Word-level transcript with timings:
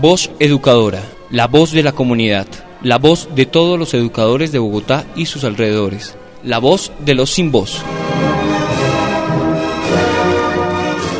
Voz 0.00 0.30
Educadora, 0.38 1.02
la 1.28 1.46
voz 1.46 1.72
de 1.72 1.82
la 1.82 1.92
comunidad, 1.92 2.46
la 2.82 2.96
voz 2.96 3.28
de 3.34 3.44
todos 3.44 3.78
los 3.78 3.92
educadores 3.92 4.50
de 4.50 4.58
Bogotá 4.58 5.04
y 5.14 5.26
sus 5.26 5.44
alrededores, 5.44 6.16
la 6.42 6.58
voz 6.58 6.90
de 7.00 7.14
los 7.14 7.28
sin 7.28 7.52
voz. 7.52 7.82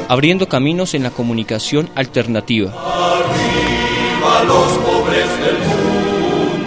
Abriendo 0.09 0.49
caminos 0.49 0.95
en 0.95 1.03
la 1.03 1.11
comunicación 1.11 1.91
alternativa. 1.95 2.73
los 4.47 4.73
pobres 4.79 5.29
del 5.45 5.59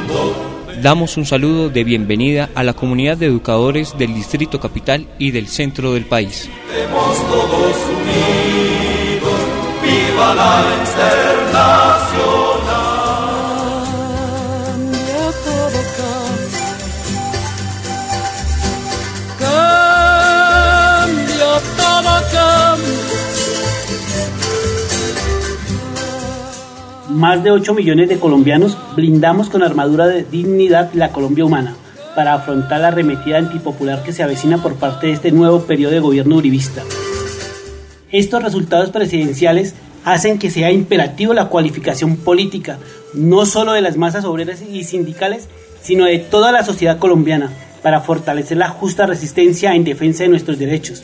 mundo. 0.05 0.35
Damos 0.83 1.17
un 1.17 1.25
saludo 1.25 1.69
de 1.69 1.83
bienvenida 1.83 2.51
a 2.53 2.63
la 2.63 2.73
comunidad 2.73 3.17
de 3.17 3.25
educadores 3.25 3.97
del 3.97 4.13
Distrito 4.13 4.59
Capital 4.59 5.07
y 5.17 5.31
del 5.31 5.47
centro 5.47 5.93
del 5.93 6.05
país. 6.05 6.47
todos 7.27 7.75
unidos, 7.87 8.92
viva 10.13 10.35
la 10.35 10.63
más 27.09 27.43
de 27.43 27.51
8 27.51 27.73
millones 27.73 28.09
de 28.09 28.19
colombianos 28.19 28.77
blindamos 28.95 29.49
con 29.49 29.63
armadura 29.63 30.07
de 30.07 30.23
dignidad 30.23 30.91
la 30.93 31.09
Colombia 31.09 31.45
humana 31.45 31.75
para 32.15 32.33
afrontar 32.33 32.81
la 32.81 32.89
arremetida 32.89 33.37
antipopular 33.37 34.03
que 34.03 34.13
se 34.13 34.23
avecina 34.23 34.61
por 34.61 34.75
parte 34.75 35.07
de 35.07 35.13
este 35.13 35.31
nuevo 35.31 35.61
periodo 35.61 35.93
de 35.93 35.99
gobierno 35.99 36.35
uribista. 36.35 36.83
Estos 38.11 38.43
resultados 38.43 38.91
presidenciales 38.91 39.73
hacen 40.05 40.39
que 40.39 40.49
sea 40.49 40.71
imperativo 40.71 41.33
la 41.33 41.49
cualificación 41.49 42.17
política, 42.17 42.79
no 43.13 43.45
solo 43.45 43.73
de 43.73 43.81
las 43.81 43.97
masas 43.97 44.25
obreras 44.25 44.61
y 44.61 44.83
sindicales, 44.83 45.47
sino 45.81 46.05
de 46.05 46.19
toda 46.19 46.51
la 46.51 46.63
sociedad 46.63 46.99
colombiana, 46.99 47.51
para 47.81 48.01
fortalecer 48.01 48.57
la 48.57 48.69
justa 48.69 49.05
resistencia 49.05 49.75
en 49.75 49.83
defensa 49.83 50.23
de 50.23 50.29
nuestros 50.29 50.57
derechos. 50.57 51.01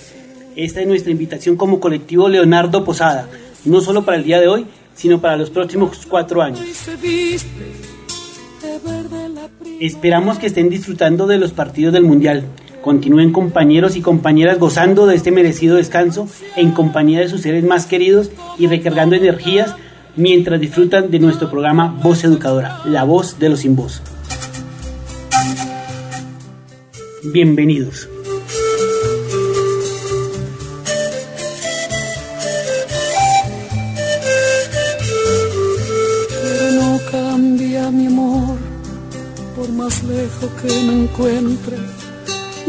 Esta 0.55 0.81
es 0.81 0.87
nuestra 0.87 1.11
invitación 1.11 1.55
como 1.55 1.79
colectivo 1.79 2.29
Leonardo 2.29 2.83
Posada, 2.83 3.27
no 3.65 3.81
solo 3.81 4.03
para 4.05 4.17
el 4.17 4.23
día 4.23 4.39
de 4.39 4.47
hoy, 4.47 4.65
sino 4.95 5.21
para 5.21 5.37
los 5.37 5.49
próximos 5.49 6.05
cuatro 6.07 6.41
años. 6.41 6.61
Esperamos 9.79 10.39
que 10.39 10.47
estén 10.47 10.69
disfrutando 10.69 11.27
de 11.27 11.37
los 11.37 11.51
partidos 11.51 11.93
del 11.93 12.03
Mundial. 12.03 12.43
Continúen 12.81 13.31
compañeros 13.31 13.95
y 13.95 14.01
compañeras 14.01 14.59
gozando 14.59 15.05
de 15.05 15.15
este 15.15 15.31
merecido 15.31 15.75
descanso 15.75 16.27
en 16.55 16.71
compañía 16.71 17.19
de 17.19 17.29
sus 17.29 17.41
seres 17.41 17.63
más 17.63 17.85
queridos 17.85 18.31
y 18.57 18.67
recargando 18.67 19.15
energías 19.15 19.75
mientras 20.15 20.59
disfrutan 20.59 21.11
de 21.11 21.19
nuestro 21.19 21.49
programa 21.49 21.97
Voz 22.01 22.23
Educadora, 22.23 22.79
la 22.85 23.03
voz 23.03 23.39
de 23.39 23.49
los 23.49 23.59
sin 23.59 23.75
voz. 23.75 24.01
Bienvenidos. 27.33 28.09
lejos 40.03 40.49
que 40.61 40.67
me 40.83 41.03
encuentre, 41.03 41.77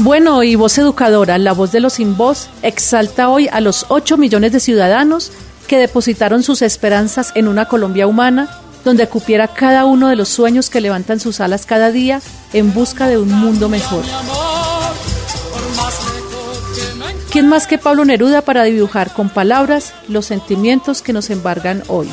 Bueno, 0.00 0.44
y 0.44 0.54
Voz 0.54 0.78
Educadora, 0.78 1.38
la 1.38 1.52
voz 1.52 1.72
de 1.72 1.80
los 1.80 1.94
sin 1.94 2.16
voz, 2.16 2.48
exalta 2.62 3.28
hoy 3.30 3.48
a 3.50 3.60
los 3.60 3.86
8 3.88 4.16
millones 4.16 4.52
de 4.52 4.60
ciudadanos 4.60 5.32
que 5.66 5.76
depositaron 5.76 6.44
sus 6.44 6.62
esperanzas 6.62 7.32
en 7.34 7.48
una 7.48 7.66
Colombia 7.66 8.06
humana, 8.06 8.48
donde 8.84 9.08
cupiera 9.08 9.48
cada 9.48 9.86
uno 9.86 10.06
de 10.06 10.14
los 10.14 10.28
sueños 10.28 10.70
que 10.70 10.80
levantan 10.80 11.18
sus 11.18 11.40
alas 11.40 11.66
cada 11.66 11.90
día 11.90 12.22
en 12.52 12.72
busca 12.72 13.08
de 13.08 13.18
un 13.18 13.32
mundo 13.32 13.68
mejor. 13.68 14.04
¿Quién 17.32 17.48
más 17.48 17.66
que 17.66 17.76
Pablo 17.76 18.04
Neruda 18.04 18.42
para 18.42 18.62
dibujar 18.62 19.12
con 19.12 19.28
palabras 19.28 19.94
los 20.06 20.26
sentimientos 20.26 21.02
que 21.02 21.12
nos 21.12 21.28
embargan 21.28 21.82
hoy? 21.88 22.08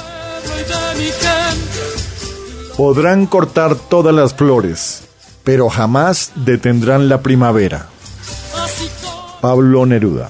Podrán 2.76 3.28
cortar 3.28 3.76
todas 3.76 4.14
las 4.14 4.34
flores, 4.34 5.04
pero 5.46 5.70
jamás 5.70 6.34
detendrán 6.36 7.08
la 7.08 7.22
primavera. 7.22 7.88
Pablo 9.40 9.86
Neruda. 9.86 10.30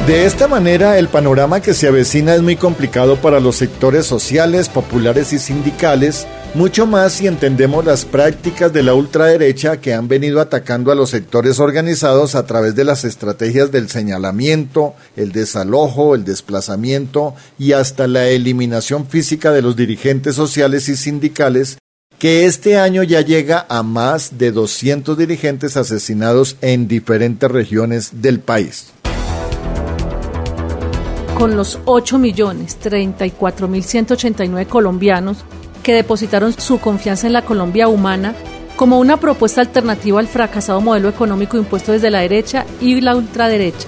De 0.09 0.25
esta 0.25 0.49
manera, 0.49 0.99
el 0.99 1.09
panorama 1.09 1.61
que 1.61 1.75
se 1.75 1.87
avecina 1.87 2.35
es 2.35 2.41
muy 2.41 2.57
complicado 2.57 3.17
para 3.17 3.41
los 3.41 3.57
sectores 3.57 4.07
sociales, 4.07 4.71
populares 4.71 5.35
y 5.35 5.39
sindicales, 5.39 6.27
mucho 6.55 6.87
más 6.87 7.13
si 7.13 7.27
entendemos 7.27 7.85
las 7.85 8.07
prácticas 8.07 8.73
de 8.73 8.83
la 8.83 8.95
ultraderecha 8.95 9.83
que 9.83 9.93
han 9.93 10.09
venido 10.09 10.41
atacando 10.41 10.91
a 10.91 10.95
los 10.95 11.11
sectores 11.11 11.61
organizados 11.61 12.37
a 12.37 12.47
través 12.47 12.75
de 12.75 12.85
las 12.85 13.05
estrategias 13.05 13.71
del 13.71 13.91
señalamiento, 13.91 14.95
el 15.15 15.31
desalojo, 15.31 16.15
el 16.15 16.25
desplazamiento 16.25 17.35
y 17.59 17.73
hasta 17.73 18.07
la 18.07 18.29
eliminación 18.29 19.07
física 19.07 19.53
de 19.53 19.61
los 19.61 19.77
dirigentes 19.77 20.37
sociales 20.37 20.89
y 20.89 20.97
sindicales, 20.97 21.77
que 22.19 22.47
este 22.47 22.79
año 22.79 23.03
ya 23.03 23.21
llega 23.21 23.67
a 23.69 23.83
más 23.83 24.39
de 24.39 24.53
200 24.53 25.19
dirigentes 25.19 25.77
asesinados 25.77 26.57
en 26.63 26.89
diferentes 26.89 27.51
regiones 27.51 28.23
del 28.23 28.41
país 28.41 28.87
con 31.39 31.57
los 31.57 31.81
8.034.189 31.85 34.67
colombianos 34.67 35.45
que 35.85 35.95
depositaron 35.95 36.53
su 36.53 36.81
confianza 36.81 37.29
en 37.29 37.33
la 37.33 37.43
Colombia 37.43 37.87
humana 37.87 38.35
como 38.75 38.99
una 38.99 39.19
propuesta 39.19 39.61
alternativa 39.61 40.19
al 40.19 40.27
fracasado 40.27 40.81
modelo 40.81 41.09
económico 41.09 41.57
impuesto 41.57 41.93
desde 41.93 42.11
la 42.11 42.19
derecha 42.21 42.67
y 42.81 43.01
la 43.01 43.15
ultraderecha. 43.15 43.87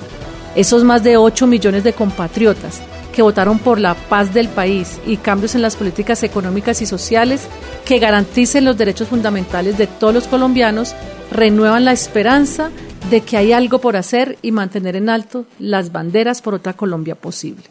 Esos 0.54 0.84
más 0.84 1.02
de 1.02 1.16
8 1.16 1.48
millones 1.48 1.82
de 1.82 1.92
compatriotas 1.92 2.80
que 3.12 3.22
votaron 3.22 3.58
por 3.58 3.80
la 3.80 3.94
paz 3.94 4.32
del 4.32 4.48
país 4.48 5.00
y 5.04 5.16
cambios 5.16 5.56
en 5.56 5.62
las 5.62 5.74
políticas 5.74 6.22
económicas 6.22 6.80
y 6.82 6.86
sociales 6.86 7.48
que 7.84 7.98
garanticen 7.98 8.64
los 8.64 8.78
derechos 8.78 9.08
fundamentales 9.08 9.76
de 9.76 9.88
todos 9.88 10.14
los 10.14 10.28
colombianos, 10.28 10.94
renuevan 11.32 11.84
la 11.84 11.90
esperanza 11.92 12.70
de 13.08 13.22
que 13.22 13.36
hay 13.36 13.52
algo 13.52 13.80
por 13.80 13.96
hacer 13.96 14.38
y 14.42 14.52
mantener 14.52 14.96
en 14.96 15.08
alto 15.08 15.46
las 15.58 15.92
banderas 15.92 16.42
por 16.42 16.54
otra 16.54 16.74
Colombia 16.74 17.14
posible. 17.14 17.64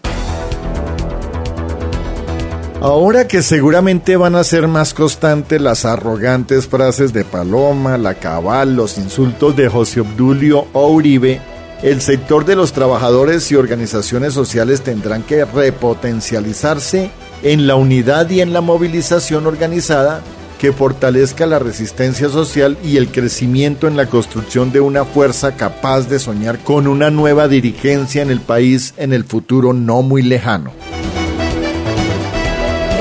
Ahora 2.82 3.28
que 3.28 3.42
seguramente 3.42 4.16
van 4.16 4.36
a 4.36 4.44
ser 4.46 4.70
más 4.70 4.94
constantes 4.94 5.60
las 5.62 5.84
arrogantes 5.84 6.66
frases 6.66 7.12
de 7.12 7.26
Paloma, 7.26 7.98
la 7.98 8.14
Cabal, 8.14 8.78
los 8.78 8.98
insultos 8.98 9.54
de 9.58 9.68
José 9.68 10.00
Obdulio 10.00 10.66
o 10.72 10.88
Uribe, 10.88 11.42
el 11.84 12.00
sector 12.00 12.46
de 12.46 12.56
los 12.56 12.72
trabajadores 12.72 13.52
y 13.52 13.56
organizaciones 13.56 14.34
sociales 14.34 14.82
tendrán 14.82 15.24
que 15.24 15.44
repotencializarse 15.44 17.12
en 17.44 17.68
la 17.68 17.76
unidad 17.76 18.30
y 18.30 18.40
en 18.40 18.54
la 18.54 18.62
movilización 18.62 19.46
organizada 19.46 20.22
que 20.60 20.74
fortalezca 20.74 21.48
la 21.48 21.58
resistencia 21.58 22.30
social 22.30 22.78
y 22.84 22.98
el 22.98 23.10
crecimiento 23.10 23.88
en 23.88 23.98
la 23.98 24.06
construcción 24.06 24.72
de 24.72 24.82
una 24.82 25.06
fuerza 25.06 25.56
capaz 25.56 26.08
de 26.10 26.20
soñar 26.20 26.60
con 26.60 26.86
una 26.86 27.10
nueva 27.10 27.48
dirigencia 27.48 28.22
en 28.22 28.30
el 28.30 28.42
país 28.42 28.94
en 28.98 29.14
el 29.14 29.24
futuro 29.24 29.74
no 29.74 30.04
muy 30.04 30.22
lejano. 30.22 30.72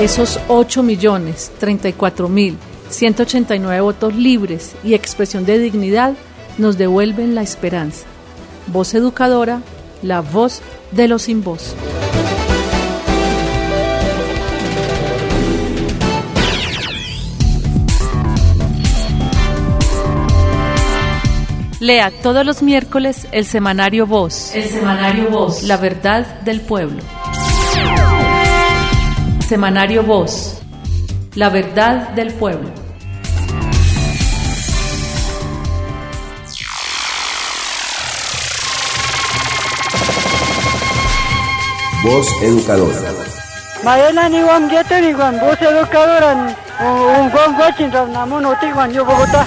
Esos 0.01 0.39
8 0.47 0.81
millones 0.81 1.51
34 1.59 2.29
mil 2.29 2.57
189 2.89 3.81
votos 3.81 4.15
libres 4.15 4.73
y 4.83 4.93
expresión 4.93 5.45
de 5.45 5.59
dignidad 5.59 6.13
nos 6.57 6.77
devuelven 6.77 7.35
la 7.35 7.41
esperanza. 7.41 8.05
Voz 8.67 8.93
educadora, 8.93 9.61
la 10.01 10.21
voz 10.21 10.61
de 10.91 11.07
los 11.07 11.23
sin 11.23 11.43
voz. 11.43 11.75
Lea 21.79 22.11
todos 22.21 22.45
los 22.45 22.61
miércoles 22.61 23.25
el 23.31 23.45
semanario 23.45 24.05
Voz. 24.05 24.53
El 24.53 24.67
semanario 24.67 25.29
Voz. 25.29 25.63
La 25.63 25.77
verdad 25.77 26.25
del 26.41 26.59
pueblo. 26.59 27.01
Semanario 29.47 30.03
Voz. 30.03 30.59
La 31.35 31.49
verdad 31.49 32.09
del 32.09 32.33
pueblo. 32.33 32.69
Voz 42.03 42.27
educadora. 42.41 42.99
Mayana 43.85 44.27
ni 44.27 44.43
wam 44.43 44.69
jete 44.69 45.01
ni 45.01 45.13
wam 45.13 45.39
voz 45.39 45.61
educadora 45.61 46.55
un 48.33 48.45
oti 48.45 48.65
yo 48.93 49.05
Bogotá. 49.05 49.45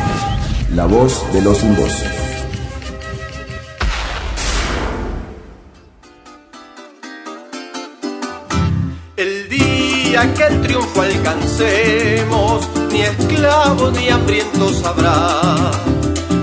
La 0.75 0.87
voz 0.87 1.23
de 1.35 1.43
los 1.43 1.59
sin 1.59 1.77
voz. 1.77 2.12
Que 10.35 10.43
el 10.47 10.61
triunfo 10.63 11.03
alcancemos, 11.03 12.69
ni 12.91 13.03
esclavos 13.03 13.93
ni 13.95 14.09
hambrientos 14.09 14.83
habrá. 14.85 15.71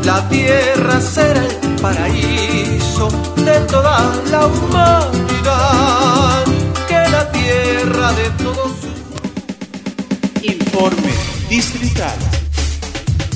La 0.03 0.27
tierra 0.29 0.99
será 1.01 1.45
el 1.45 1.75
paraíso 1.81 3.09
de 3.37 3.59
toda 3.71 4.13
la 4.31 4.45
humanidad. 4.47 6.43
Que 6.87 7.09
la 7.11 7.31
tierra 7.31 8.11
de 8.13 8.29
todos 8.43 8.71
sus... 8.81 10.43
Informe 10.43 11.13
distrital. 11.49 12.17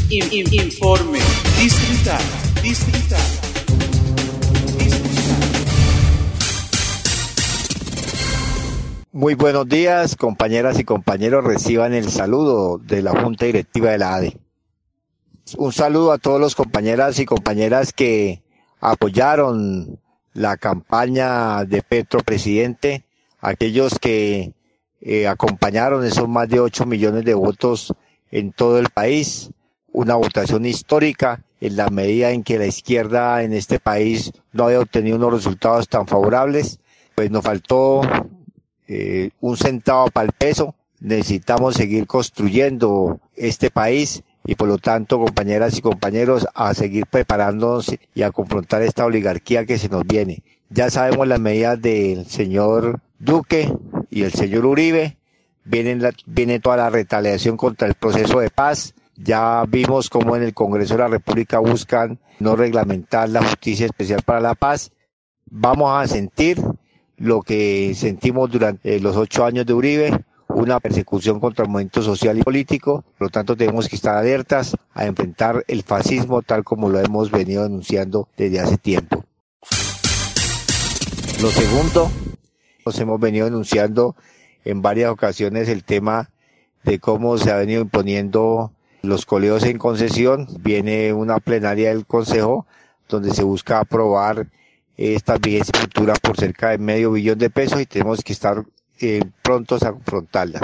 In- 0.09 0.31
in- 0.31 0.53
informe 0.53 1.19
distrital. 1.59 2.21
Distrital. 2.61 3.21
Muy 9.15 9.35
buenos 9.35 9.69
días, 9.69 10.15
compañeras 10.15 10.79
y 10.79 10.85
compañeros. 10.85 11.43
Reciban 11.43 11.93
el 11.93 12.09
saludo 12.09 12.79
de 12.79 13.03
la 13.03 13.11
Junta 13.11 13.45
Directiva 13.45 13.91
de 13.91 13.99
la 13.99 14.15
ADE. 14.15 14.39
Un 15.55 15.71
saludo 15.71 16.13
a 16.13 16.17
todos 16.17 16.41
los 16.41 16.55
compañeras 16.55 17.19
y 17.19 17.25
compañeras 17.27 17.93
que 17.93 18.41
apoyaron 18.81 19.99
la 20.33 20.57
campaña 20.57 21.63
de 21.63 21.83
Petro 21.83 22.21
Presidente, 22.21 23.05
aquellos 23.39 23.99
que 23.99 24.55
eh, 24.99 25.27
acompañaron 25.27 26.03
esos 26.03 26.27
más 26.27 26.49
de 26.49 26.59
8 26.59 26.87
millones 26.87 27.23
de 27.23 27.35
votos 27.35 27.93
en 28.31 28.51
todo 28.51 28.79
el 28.79 28.89
país, 28.89 29.51
una 29.91 30.15
votación 30.15 30.65
histórica 30.65 31.43
en 31.61 31.75
la 31.75 31.91
medida 31.91 32.31
en 32.31 32.41
que 32.41 32.57
la 32.57 32.65
izquierda 32.65 33.43
en 33.43 33.53
este 33.53 33.77
país 33.77 34.31
no 34.53 34.63
había 34.63 34.79
obtenido 34.79 35.17
unos 35.17 35.33
resultados 35.33 35.87
tan 35.87 36.07
favorables, 36.07 36.79
pues 37.13 37.29
nos 37.29 37.43
faltó 37.43 38.01
eh, 38.87 39.31
un 39.41 39.57
centavo 39.57 40.09
para 40.09 40.25
el 40.25 40.31
peso. 40.31 40.75
Necesitamos 40.99 41.75
seguir 41.75 42.07
construyendo 42.07 43.19
este 43.35 43.69
país 43.69 44.23
y 44.45 44.55
por 44.55 44.67
lo 44.67 44.77
tanto, 44.77 45.19
compañeras 45.19 45.77
y 45.77 45.81
compañeros, 45.81 46.47
a 46.53 46.73
seguir 46.73 47.05
preparándonos 47.07 47.95
y 48.13 48.23
a 48.23 48.31
confrontar 48.31 48.81
esta 48.81 49.05
oligarquía 49.05 49.65
que 49.65 49.77
se 49.77 49.89
nos 49.89 50.05
viene. 50.05 50.43
Ya 50.69 50.89
sabemos 50.89 51.27
las 51.27 51.39
medidas 51.39 51.81
del 51.81 52.25
señor 52.25 52.99
Duque 53.19 53.71
y 54.09 54.23
el 54.23 54.33
señor 54.33 54.65
Uribe. 54.65 55.17
Viene 55.63 56.59
toda 56.59 56.75
la 56.75 56.89
retaliación 56.89 57.55
contra 57.55 57.87
el 57.87 57.93
proceso 57.93 58.39
de 58.39 58.49
paz. 58.49 58.93
Ya 59.15 59.63
vimos 59.67 60.09
cómo 60.09 60.35
en 60.35 60.43
el 60.43 60.53
Congreso 60.53 60.95
de 60.95 61.01
la 61.01 61.07
República 61.07 61.59
buscan 61.59 62.19
no 62.39 62.55
reglamentar 62.55 63.29
la 63.29 63.43
justicia 63.43 63.85
especial 63.85 64.23
para 64.25 64.41
la 64.41 64.55
paz. 64.55 64.91
Vamos 65.45 65.89
a 65.93 66.07
sentir 66.07 66.61
lo 67.23 67.41
que 67.41 67.93
sentimos 67.95 68.51
durante 68.51 68.97
eh, 68.97 68.99
los 68.99 69.15
ocho 69.15 69.45
años 69.45 69.65
de 69.65 69.73
Uribe, 69.73 70.25
una 70.49 70.81
persecución 70.81 71.39
contra 71.39 71.63
el 71.63 71.71
movimiento 71.71 72.01
social 72.01 72.37
y 72.37 72.43
político. 72.43 73.05
Por 73.17 73.27
lo 73.27 73.29
tanto, 73.29 73.55
tenemos 73.55 73.87
que 73.87 73.95
estar 73.95 74.17
alertas 74.17 74.75
a 74.93 75.05
enfrentar 75.05 75.63
el 75.69 75.83
fascismo 75.83 76.41
tal 76.41 76.65
como 76.65 76.89
lo 76.89 76.99
hemos 76.99 77.31
venido 77.31 77.63
denunciando 77.63 78.27
desde 78.35 78.59
hace 78.59 78.77
tiempo. 78.77 79.23
Lo 81.41 81.47
segundo, 81.49 82.11
nos 82.85 82.99
hemos 82.99 83.21
venido 83.21 83.45
denunciando 83.45 84.17
en 84.65 84.81
varias 84.81 85.09
ocasiones 85.09 85.69
el 85.69 85.85
tema 85.85 86.29
de 86.83 86.99
cómo 86.99 87.37
se 87.37 87.51
ha 87.51 87.55
venido 87.55 87.81
imponiendo 87.81 88.73
los 89.01 89.25
colegios 89.25 89.63
en 89.63 89.77
concesión. 89.77 90.45
Viene 90.59 91.13
una 91.13 91.39
plenaria 91.39 91.87
del 91.87 92.05
Consejo 92.05 92.67
donde 93.07 93.33
se 93.33 93.43
busca 93.43 93.79
aprobar 93.79 94.47
estas 94.97 95.39
vigencias 95.39 95.79
futuras 95.81 96.19
por 96.19 96.37
cerca 96.37 96.69
de 96.69 96.77
medio 96.77 97.11
billón 97.11 97.39
de 97.39 97.49
pesos 97.49 97.81
y 97.81 97.85
tenemos 97.85 98.23
que 98.23 98.33
estar 98.33 98.63
eh, 98.99 99.21
prontos 99.41 99.83
a 99.83 99.91
confrontarlas. 99.91 100.61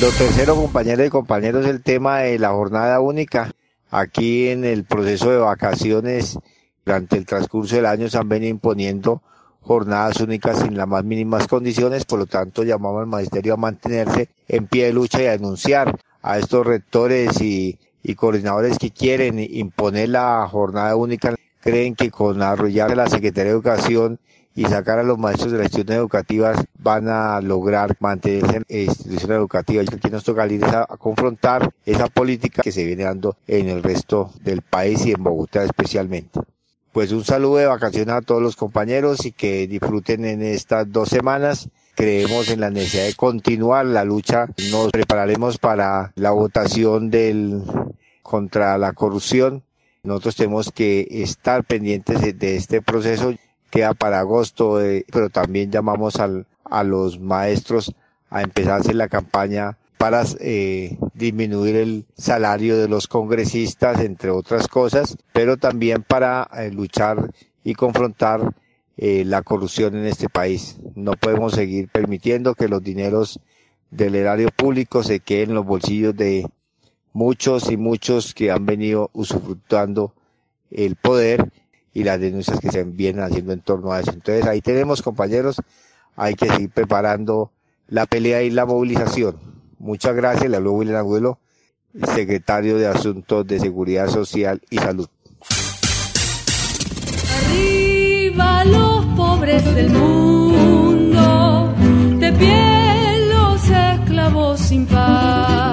Lo 0.00 0.08
tercero, 0.10 0.56
compañeros 0.56 1.06
y 1.06 1.10
compañeros, 1.10 1.66
el 1.66 1.82
tema 1.82 2.18
de 2.18 2.38
la 2.38 2.50
jornada 2.50 3.00
única. 3.00 3.50
Aquí 3.90 4.48
en 4.48 4.64
el 4.64 4.84
proceso 4.84 5.30
de 5.30 5.38
vacaciones 5.38 6.38
Durante 6.86 7.16
el 7.16 7.26
transcurso 7.26 7.74
del 7.74 7.86
año 7.86 8.08
se 8.08 8.16
han 8.16 8.28
venido 8.28 8.50
imponiendo 8.50 9.20
jornadas 9.60 10.20
únicas 10.20 10.60
sin 10.60 10.76
las 10.76 10.86
más 10.86 11.04
mínimas 11.04 11.48
condiciones, 11.48 12.04
por 12.04 12.20
lo 12.20 12.26
tanto 12.26 12.62
llamamos 12.62 13.00
al 13.00 13.08
magisterio 13.08 13.54
a 13.54 13.56
mantenerse 13.56 14.28
en 14.46 14.68
pie 14.68 14.86
de 14.86 14.92
lucha 14.92 15.20
y 15.20 15.26
a 15.26 15.32
denunciar 15.32 15.98
a 16.22 16.38
estos 16.38 16.64
rectores 16.64 17.40
y, 17.40 17.76
y 18.04 18.14
coordinadores 18.14 18.78
que 18.78 18.92
quieren 18.92 19.40
imponer 19.40 20.10
la 20.10 20.46
jornada 20.48 20.94
única, 20.94 21.34
creen 21.66 21.96
que 21.96 22.10
con 22.10 22.40
arrollar 22.42 22.96
la 22.96 23.08
Secretaría 23.08 23.50
de 23.50 23.56
Educación 23.56 24.20
y 24.54 24.64
sacar 24.66 25.00
a 25.00 25.02
los 25.02 25.18
maestros 25.18 25.52
de 25.52 25.58
las 25.58 25.66
instituciones 25.66 25.98
educativas 25.98 26.64
van 26.78 27.08
a 27.08 27.40
lograr 27.40 27.96
mantenerse 28.00 28.62
en 28.68 28.84
instituciones 28.84 29.36
educativas. 29.36 29.86
Aquí 29.92 30.08
nos 30.08 30.24
toca 30.24 30.46
ir 30.46 30.64
a, 30.64 30.86
a 30.88 30.96
confrontar 30.96 31.70
esa 31.84 32.06
política 32.06 32.62
que 32.62 32.72
se 32.72 32.84
viene 32.84 33.04
dando 33.04 33.36
en 33.46 33.68
el 33.68 33.82
resto 33.82 34.30
del 34.42 34.62
país 34.62 35.04
y 35.04 35.12
en 35.12 35.22
Bogotá 35.22 35.64
especialmente 35.64 36.40
pues 36.96 37.12
un 37.12 37.26
saludo 37.26 37.56
de 37.56 37.66
vacaciones 37.66 38.14
a 38.14 38.22
todos 38.22 38.40
los 38.40 38.56
compañeros 38.56 39.26
y 39.26 39.32
que 39.32 39.66
disfruten 39.66 40.24
en 40.24 40.40
estas 40.40 40.90
dos 40.90 41.10
semanas. 41.10 41.68
Creemos 41.94 42.48
en 42.48 42.60
la 42.60 42.70
necesidad 42.70 43.04
de 43.04 43.12
continuar 43.12 43.84
la 43.84 44.02
lucha. 44.02 44.46
Nos 44.70 44.92
prepararemos 44.92 45.58
para 45.58 46.14
la 46.14 46.30
votación 46.30 47.10
del 47.10 47.62
contra 48.22 48.78
la 48.78 48.94
corrupción. 48.94 49.62
Nosotros 50.06 50.36
tenemos 50.36 50.72
que 50.72 51.06
estar 51.10 51.64
pendientes 51.64 52.38
de, 52.38 52.56
este 52.56 52.80
proceso. 52.80 53.34
Queda 53.70 53.94
para 53.94 54.20
agosto, 54.20 54.80
eh, 54.80 55.04
pero 55.12 55.28
también 55.28 55.70
llamamos 55.70 56.16
al, 56.16 56.46
a 56.64 56.84
los 56.84 57.18
maestros 57.20 57.94
a 58.30 58.42
empezar 58.42 58.72
a 58.72 58.76
hacer 58.76 58.94
la 58.94 59.08
campaña 59.08 59.76
para 59.98 60.24
eh, 60.40 60.98
disminuir 61.14 61.76
el 61.76 62.06
salario 62.16 62.76
de 62.76 62.88
los 62.88 63.08
congresistas, 63.08 64.00
entre 64.00 64.30
otras 64.30 64.68
cosas, 64.68 65.16
pero 65.32 65.56
también 65.56 66.02
para 66.02 66.48
eh, 66.56 66.70
luchar 66.70 67.30
y 67.64 67.74
confrontar 67.74 68.54
eh, 68.98 69.24
la 69.24 69.42
corrupción 69.42 69.96
en 69.96 70.06
este 70.06 70.28
país. 70.28 70.78
No 70.94 71.12
podemos 71.12 71.54
seguir 71.54 71.88
permitiendo 71.88 72.54
que 72.54 72.68
los 72.68 72.82
dineros 72.82 73.40
del 73.90 74.14
erario 74.14 74.48
público 74.54 75.02
se 75.02 75.20
queden 75.20 75.50
en 75.50 75.54
los 75.56 75.66
bolsillos 75.66 76.14
de 76.16 76.46
muchos 77.16 77.70
y 77.70 77.78
muchos 77.78 78.34
que 78.34 78.50
han 78.50 78.66
venido 78.66 79.08
usufructuando 79.14 80.12
el 80.70 80.96
poder 80.96 81.50
y 81.94 82.04
las 82.04 82.20
denuncias 82.20 82.60
que 82.60 82.70
se 82.70 82.84
vienen 82.84 83.24
haciendo 83.24 83.54
en 83.54 83.60
torno 83.60 83.90
a 83.90 84.00
eso. 84.00 84.10
Entonces 84.10 84.44
ahí 84.44 84.60
tenemos 84.60 85.00
compañeros, 85.00 85.56
hay 86.14 86.34
que 86.34 86.46
seguir 86.46 86.68
preparando 86.68 87.52
la 87.88 88.04
pelea 88.04 88.42
y 88.42 88.50
la 88.50 88.66
movilización. 88.66 89.38
Muchas 89.78 90.14
gracias, 90.14 90.50
le 90.50 90.58
habló 90.58 90.72
William 90.72 90.98
Abuelo, 90.98 91.38
secretario 92.14 92.76
de 92.76 92.86
Asuntos 92.86 93.46
de 93.46 93.60
Seguridad 93.60 94.08
Social 94.08 94.60
y 94.68 94.76
Salud. 94.76 95.08
Arriba 97.46 98.62
los 98.66 99.06
pobres 99.16 99.74
del 99.74 99.88
mundo, 99.88 101.74
de 102.18 103.28
los 103.32 103.70
esclavos 103.70 104.60
sin 104.60 104.86
pan. 104.86 105.65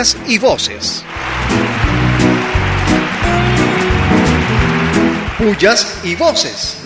Pullas 0.00 0.16
y 0.26 0.38
voces. 0.38 1.04
Pullas 5.36 6.00
y 6.02 6.14
voces. 6.16 6.78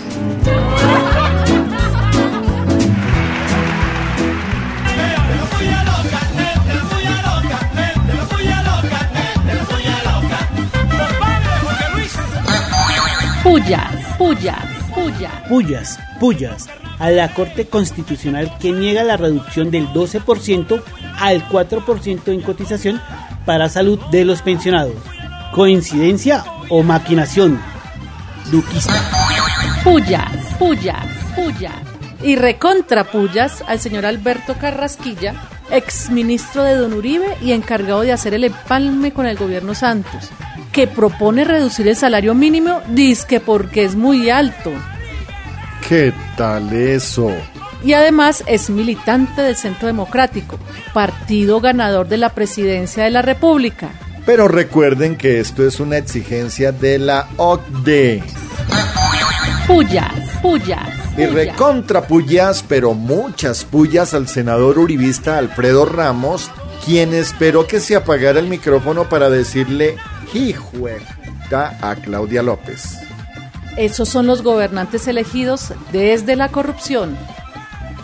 Pullas, 13.45 14.17
pullas, 14.19 14.57
pullas. 14.93 15.49
Pullas, 15.49 15.99
pullas, 16.19 16.67
a 16.99 17.11
la 17.11 17.33
Corte 17.33 17.67
Constitucional 17.69 18.59
que 18.59 18.73
niega 18.73 19.05
la 19.05 19.17
reducción 19.17 19.71
del 19.71 19.87
12% 19.91 20.83
al 21.25 21.49
4% 21.49 22.29
en 22.29 22.43
cotización 22.43 23.01
para 23.47 23.69
salud 23.69 23.99
de 24.11 24.25
los 24.25 24.43
pensionados. 24.43 24.97
¿Coincidencia 25.55 26.45
o 26.69 26.83
maquinación? 26.83 27.61
Duquista. 28.51 28.93
Pullas, 29.83 30.31
pullas, 30.59 31.07
pullas. 31.35 31.73
Y 32.23 32.37
recontra 32.37 33.05
pullas 33.05 33.63
al 33.67 33.81
señor 33.81 34.05
Alberto 34.07 34.55
Carrasquilla, 34.61 35.35
exministro 35.71 36.63
de 36.63 36.75
Don 36.75 36.93
Uribe 36.93 37.37
y 37.41 37.53
encargado 37.53 38.03
de 38.03 38.13
hacer 38.13 38.35
el 38.35 38.45
empalme 38.45 39.13
con 39.13 39.27
el 39.27 39.37
gobierno 39.37 39.75
Santos, 39.75 40.31
que 40.73 40.87
propone 40.87 41.45
reducir 41.45 41.89
el 41.89 41.97
salario 41.97 42.35
mínimo, 42.35 42.81
dizque 42.89 43.41
porque 43.41 43.85
es 43.85 43.95
muy 43.95 44.29
alto. 44.29 44.73
¿Qué 45.89 46.13
tal 46.37 46.73
eso? 46.73 47.31
Y 47.85 47.93
además 47.93 48.43
es 48.47 48.71
militante 48.71 49.43
del 49.43 49.57
Centro 49.57 49.87
Democrático, 49.87 50.59
partido 50.95 51.61
ganador 51.61 52.09
de 52.09 52.17
la 52.17 52.31
presidencia 52.31 53.05
de 53.05 53.11
la 53.11 53.21
República. 53.21 53.91
Pero 54.25 54.49
recuerden 54.49 55.17
que 55.17 55.39
esto 55.39 55.67
es 55.67 55.81
una 55.81 55.99
exigencia 55.99 56.73
de 56.73 56.99
la 56.99 57.29
OCDE. 57.37 58.23
Pullas, 59.67 60.15
pullas. 60.41 60.89
Y 61.19 61.27
recontra 61.27 62.07
pullas, 62.07 62.65
pero 62.67 62.95
muchas 62.95 63.65
pullas 63.65 64.15
al 64.15 64.29
senador 64.29 64.79
uribista 64.79 65.37
Alfredo 65.37 65.85
Ramos, 65.85 66.51
quien 66.85 67.13
esperó 67.13 67.67
que 67.67 67.81
se 67.81 67.97
apagara 67.97 68.41
el 68.41 68.49
micrófono 68.49 69.09
para 69.11 69.29
decirle 69.29 69.97
hijueca 70.33 71.77
a 71.83 71.95
Claudia 71.97 72.43
López. 72.43 72.97
Esos 73.77 74.09
son 74.09 74.27
los 74.27 74.43
gobernantes 74.43 75.07
elegidos 75.07 75.73
desde 75.93 76.37
la 76.37 76.49
corrupción. 76.49 77.17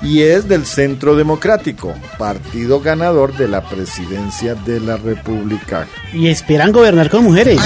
Y 0.03 0.23
es 0.23 0.49
del 0.49 0.65
Centro 0.65 1.15
Democrático, 1.15 1.95
partido 2.19 2.81
ganador 2.81 3.37
de 3.37 3.49
la 3.49 3.63
presidencia 3.63 4.55
de 4.55 4.81
la 4.81 4.97
República. 4.97 5.87
Y 6.13 6.29
esperan 6.29 6.73
gobernar 6.73 7.11
con 7.11 7.25
mujeres. 7.25 7.61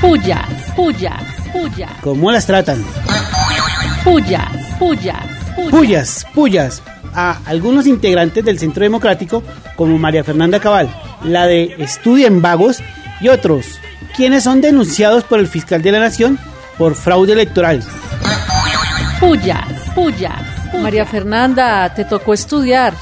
Pullas, 0.00 0.48
pullas, 0.76 1.22
pullas. 1.52 1.90
¿Cómo 2.02 2.30
las 2.30 2.46
tratan? 2.46 2.84
Pullas, 4.04 4.50
pullas, 4.78 5.38
Pullas, 5.70 6.26
pullas. 6.34 6.82
A 7.14 7.38
algunos 7.46 7.86
integrantes 7.86 8.44
del 8.44 8.58
Centro 8.58 8.82
Democrático, 8.84 9.42
como 9.76 9.98
María 9.98 10.22
Fernanda 10.22 10.60
Cabal, 10.60 10.88
la 11.24 11.46
de 11.46 11.74
Estudia 11.78 12.28
en 12.28 12.40
Vagos, 12.40 12.80
y 13.20 13.28
otros, 13.28 13.66
quienes 14.16 14.44
son 14.44 14.60
denunciados 14.60 15.24
por 15.24 15.40
el 15.40 15.48
fiscal 15.48 15.82
de 15.82 15.92
la 15.92 16.00
Nación 16.00 16.38
por 16.76 16.94
fraude 16.94 17.32
electoral. 17.32 17.82
Pullas, 19.18 19.66
pullas. 19.94 20.47
María 20.82 21.04
Fernanda, 21.06 21.92
te 21.94 22.04
tocó 22.04 22.34
estudiar. 22.34 22.94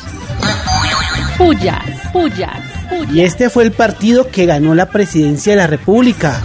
Pullas, 1.39 1.85
pullas, 2.13 2.61
Y 3.13 3.21
este 3.21 3.51
fue 3.51 3.65
el 3.65 3.73
partido 3.73 4.29
que 4.29 4.47
ganó 4.47 4.75
la 4.75 4.87
presidencia 4.87 5.53
de 5.53 5.59
la 5.59 5.67
República. 5.67 6.41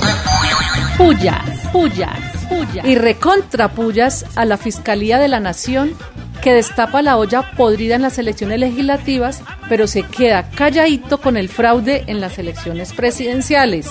pullas, 0.98 1.42
pullas, 1.72 2.20
pullas. 2.50 2.86
Y 2.86 2.96
recontra 2.96 3.70
pullas 3.70 4.26
a 4.36 4.46
la 4.46 4.58
Fiscalía 4.58 5.18
de 5.18 5.28
la 5.30 5.40
Nación 5.40 5.94
que 6.42 6.54
destapa 6.54 7.02
la 7.02 7.18
olla 7.18 7.52
podrida 7.56 7.96
en 7.96 8.02
las 8.02 8.18
elecciones 8.18 8.60
legislativas, 8.60 9.42
pero 9.70 9.88
se 9.88 10.04
queda 10.04 10.50
calladito 10.50 11.20
con 11.20 11.38
el 11.38 11.50
fraude 11.50 12.04
en 12.08 12.20
las 12.20 12.38
elecciones 12.40 12.94
presidenciales. 12.94 13.88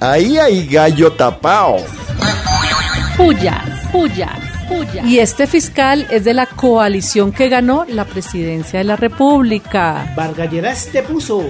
Ahí 0.00 0.38
hay 0.38 0.66
gallo 0.66 1.12
tapao. 1.12 1.76
Pullas, 3.16 3.62
pullas, 3.92 4.38
Y 5.04 5.18
este 5.18 5.46
fiscal 5.46 6.06
es 6.10 6.24
de 6.24 6.34
la 6.34 6.46
coalición 6.46 7.32
que 7.32 7.48
ganó 7.48 7.84
la 7.88 8.04
presidencia 8.04 8.78
de 8.78 8.84
la 8.84 8.96
República. 8.96 10.12
Vargalleras 10.16 10.86
te 10.86 11.02
puso. 11.02 11.44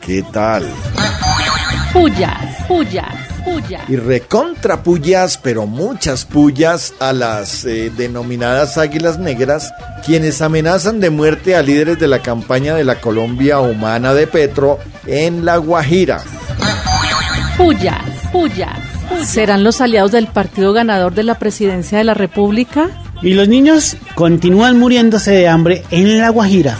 ¿Qué 0.00 0.22
tal? 0.32 0.64
Pullas, 1.92 2.64
pullas, 2.68 3.14
pullas. 3.44 3.82
Y 3.88 3.96
recontra 3.96 4.82
pullas, 4.82 5.38
pero 5.38 5.66
muchas 5.66 6.24
pullas 6.24 6.94
a 7.00 7.12
las 7.12 7.64
eh, 7.64 7.90
denominadas 7.96 8.78
águilas 8.78 9.18
negras, 9.18 9.72
quienes 10.04 10.42
amenazan 10.42 11.00
de 11.00 11.10
muerte 11.10 11.56
a 11.56 11.62
líderes 11.62 11.98
de 11.98 12.06
la 12.06 12.20
campaña 12.20 12.74
de 12.74 12.84
la 12.84 13.00
Colombia 13.00 13.60
Humana 13.60 14.14
de 14.14 14.26
Petro 14.26 14.78
en 15.06 15.44
La 15.44 15.56
Guajira. 15.56 16.22
Pullas, 17.56 18.04
pullas. 18.30 18.65
¿Serán 19.24 19.64
los 19.64 19.80
aliados 19.80 20.12
del 20.12 20.26
partido 20.26 20.72
ganador 20.72 21.14
de 21.14 21.22
la 21.22 21.38
presidencia 21.38 21.98
de 21.98 22.04
la 22.04 22.14
República? 22.14 22.90
Y 23.22 23.34
los 23.34 23.48
niños 23.48 23.96
continúan 24.14 24.78
muriéndose 24.78 25.32
de 25.32 25.48
hambre 25.48 25.84
en 25.90 26.18
La 26.18 26.28
Guajira. 26.28 26.76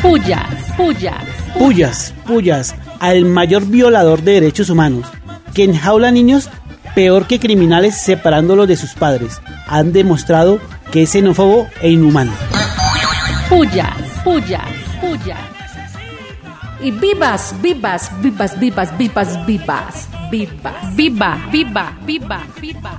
Pullas, 0.00 0.46
pullas. 0.76 1.24
Pullas, 1.58 2.14
pullas, 2.26 2.74
al 2.98 3.24
mayor 3.24 3.66
violador 3.66 4.22
de 4.22 4.32
derechos 4.32 4.70
humanos, 4.70 5.06
que 5.54 5.64
enjaula 5.64 6.10
niños 6.10 6.48
peor 6.94 7.26
que 7.26 7.38
criminales 7.38 7.96
separándolos 7.98 8.68
de 8.68 8.76
sus 8.76 8.94
padres. 8.94 9.40
Han 9.66 9.92
demostrado 9.92 10.60
que 10.90 11.02
es 11.02 11.10
xenófobo 11.10 11.68
e 11.80 11.90
inhumano. 11.90 12.32
Pullas, 13.48 13.96
pullas, 14.24 14.68
pullas. 15.00 15.38
Y 16.80 16.90
vivas, 16.90 17.54
vivas, 17.62 18.10
vivas, 18.20 18.58
vivas, 18.58 18.98
vivas, 18.98 19.46
vivas, 19.46 20.08
vivas. 20.32 20.96
Viva, 20.96 21.48
viva, 21.52 21.92
viva, 22.06 22.46
viva. 22.58 22.98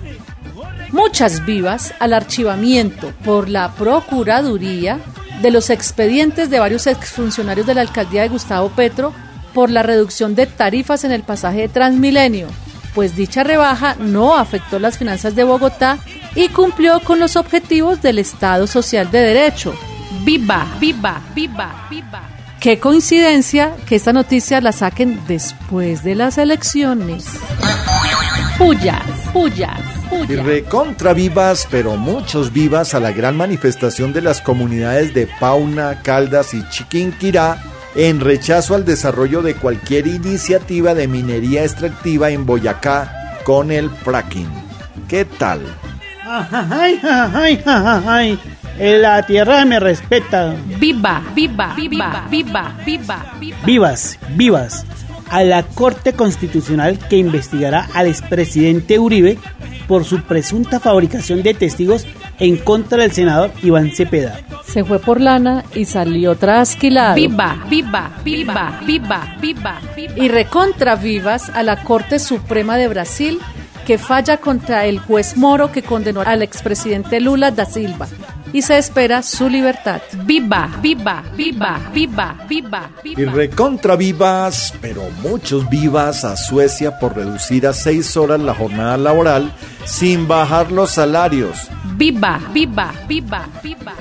Muchas 0.91 1.43
vivas 1.43 1.91
al 1.99 2.13
archivamiento 2.13 3.11
por 3.25 3.49
la 3.49 3.71
Procuraduría 3.73 4.99
de 5.41 5.49
los 5.49 5.71
expedientes 5.71 6.51
de 6.51 6.59
varios 6.59 6.85
exfuncionarios 6.85 7.65
de 7.65 7.73
la 7.73 7.81
alcaldía 7.81 8.21
de 8.21 8.29
Gustavo 8.29 8.69
Petro 8.69 9.13
por 9.55 9.71
la 9.71 9.81
reducción 9.81 10.35
de 10.35 10.45
tarifas 10.45 11.03
en 11.03 11.11
el 11.11 11.23
pasaje 11.23 11.61
de 11.61 11.69
Transmilenio, 11.69 12.47
pues 12.93 13.15
dicha 13.15 13.43
rebaja 13.43 13.95
no 13.99 14.37
afectó 14.37 14.77
las 14.77 14.99
finanzas 14.99 15.35
de 15.35 15.43
Bogotá 15.43 15.97
y 16.35 16.49
cumplió 16.49 16.99
con 16.99 17.19
los 17.19 17.35
objetivos 17.35 18.01
del 18.03 18.19
Estado 18.19 18.67
Social 18.67 19.09
de 19.09 19.19
Derecho. 19.19 19.73
Viva, 20.23 20.67
viva, 20.79 21.19
viva, 21.33 21.87
viva. 21.89 22.32
Qué 22.63 22.79
coincidencia 22.79 23.75
que 23.85 23.97
esta 23.97 24.13
noticia 24.13 24.61
la 24.61 24.71
saquen 24.71 25.19
después 25.27 26.01
de 26.01 26.15
las 26.15 26.37
elecciones. 26.37 27.25
Pullas, 28.57 29.03
pullas, 29.33 29.81
Y 30.05 30.27
pullas. 30.27 30.45
recontra 30.45 31.11
vivas, 31.11 31.67
pero 31.69 31.97
muchos 31.97 32.53
vivas 32.53 32.93
a 32.93 33.01
la 33.01 33.11
gran 33.11 33.35
manifestación 33.35 34.13
de 34.13 34.21
las 34.21 34.39
comunidades 34.39 35.13
de 35.13 35.27
Pauna, 35.41 36.01
Caldas 36.03 36.53
y 36.53 36.63
Chiquinquirá 36.69 37.61
en 37.95 38.21
rechazo 38.21 38.75
al 38.75 38.85
desarrollo 38.85 39.41
de 39.41 39.55
cualquier 39.55 40.07
iniciativa 40.07 40.93
de 40.93 41.09
minería 41.09 41.63
extractiva 41.65 42.29
en 42.29 42.45
Boyacá 42.45 43.41
con 43.43 43.73
el 43.73 43.89
fracking. 43.89 44.47
¿Qué 45.09 45.25
tal? 45.25 45.59
Ay, 46.25 46.97
ay, 47.03 47.61
ay, 47.65 47.99
ay. 48.07 48.39
La 48.79 49.23
tierra 49.23 49.65
me 49.65 49.79
respeta. 49.79 50.55
Viva, 50.79 51.21
viva, 51.35 51.73
viva, 51.75 52.25
viva, 52.29 52.75
viva, 52.83 53.33
viva. 53.39 53.57
Vivas, 53.63 54.19
vivas. 54.29 54.85
A 55.29 55.43
la 55.43 55.61
Corte 55.63 56.13
Constitucional 56.13 56.97
que 57.07 57.17
investigará 57.17 57.87
al 57.93 58.07
expresidente 58.07 58.97
Uribe 58.97 59.37
por 59.87 60.05
su 60.05 60.21
presunta 60.23 60.79
fabricación 60.79 61.43
de 61.43 61.53
testigos 61.53 62.07
en 62.39 62.57
contra 62.57 63.03
del 63.03 63.11
senador 63.11 63.51
Iván 63.61 63.91
Cepeda. 63.91 64.39
Se 64.65 64.83
fue 64.83 64.97
por 64.97 65.21
lana 65.21 65.63
y 65.75 65.85
salió 65.85 66.35
trasquilado. 66.35 67.15
Viva, 67.15 67.63
viva, 67.69 68.11
viva, 68.23 68.79
viva, 68.85 69.35
viva, 69.39 69.81
viva. 69.95 70.13
Y 70.15 70.29
recontra 70.29 70.95
vivas 70.95 71.51
a 71.53 71.61
la 71.61 71.83
Corte 71.83 72.17
Suprema 72.17 72.75
de 72.77 72.87
Brasil 72.87 73.39
que 73.85 73.99
falla 73.99 74.37
contra 74.37 74.87
el 74.87 74.97
juez 74.97 75.37
Moro 75.37 75.71
que 75.71 75.83
condenó 75.83 76.21
al 76.21 76.41
expresidente 76.41 77.19
Lula 77.19 77.51
da 77.51 77.65
Silva 77.65 78.07
y 78.53 78.61
se 78.61 78.77
espera 78.77 79.21
su 79.23 79.49
libertad. 79.49 80.01
Viva, 80.23 80.69
viva, 80.81 81.23
viva, 81.35 81.81
viva, 81.93 82.35
viva, 82.47 82.89
Y 83.03 83.25
recontra 83.25 83.95
vivas, 83.95 84.73
pero 84.79 85.09
muchos 85.21 85.67
vivas 85.69 86.23
a 86.23 86.37
Suecia 86.37 86.99
por 86.99 87.15
reducir 87.15 87.67
a 87.67 87.73
seis 87.73 88.15
horas 88.15 88.39
la 88.39 88.53
jornada 88.53 88.95
laboral 88.95 89.51
sin 89.85 90.27
bajar 90.27 90.71
los 90.71 90.91
salarios. 90.91 91.57
Viva, 91.97 92.39
viva, 92.53 92.93
viva, 93.07 93.47
viva. 93.61 93.93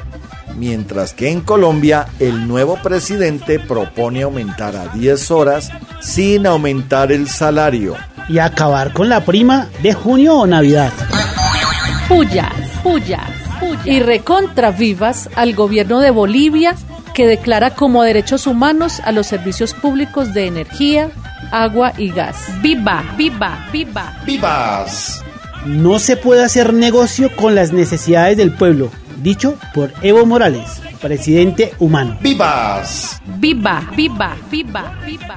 Mientras 0.57 1.15
que 1.15 1.31
en 1.31 1.41
Colombia 1.41 2.07
el 2.21 2.47
nuevo 2.47 2.77
presidente 2.83 3.59
propone 3.59 4.23
aumentar 4.23 4.77
a 4.77 4.89
10 4.89 5.31
horas 5.31 5.71
sin 6.01 6.47
aumentar 6.47 7.11
el 7.11 7.29
salario. 7.29 7.97
Y 8.29 8.39
acabar 8.39 8.93
con 8.93 9.09
la 9.09 9.25
prima 9.25 9.69
de 9.83 9.95
junio 9.95 10.37
o 10.37 10.47
Navidad. 10.47 10.93
Pullas, 12.07 12.53
pullas. 12.83 13.22
Y 13.85 14.01
recontra 14.01 14.71
vivas 14.71 15.29
al 15.35 15.55
gobierno 15.55 16.01
de 16.01 16.11
Bolivia 16.11 16.77
que 17.15 17.27
declara 17.27 17.75
como 17.75 18.03
derechos 18.03 18.47
humanos 18.47 19.01
a 19.05 19.13
los 19.13 19.27
servicios 19.27 19.75
públicos 19.75 20.33
de 20.33 20.47
energía, 20.47 21.11
agua 21.51 21.93
y 21.99 22.11
gas. 22.11 22.37
Viva, 22.63 23.05
viva, 23.17 23.69
viva. 23.73 24.17
¡Vivas! 24.25 25.23
No 25.67 25.99
se 25.99 26.17
puede 26.17 26.45
hacer 26.45 26.73
negocio 26.73 27.35
con 27.37 27.55
las 27.55 27.73
necesidades 27.73 28.37
del 28.37 28.53
pueblo. 28.53 28.91
Dicho 29.23 29.57
por 29.75 29.93
Evo 30.03 30.27
Morales, 30.27 30.81
presidente 31.01 31.73
humano. 31.79 32.19
¡Vivas! 32.21 33.21
Viva, 33.39 33.89
viva, 33.95 34.37
viva, 34.51 34.99
viva. 35.07 35.37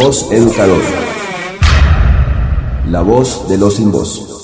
Voz 0.00 0.30
Educador. 0.30 0.80
La 2.88 3.02
voz 3.02 3.48
de 3.48 3.58
los 3.58 3.74
sin 3.74 3.90
voz. 3.90 4.37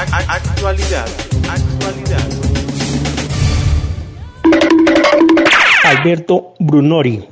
Actualidad. 0.00 1.08
Actualidad. 1.50 2.28
Alberto 5.82 6.54
Brunori, 6.60 7.24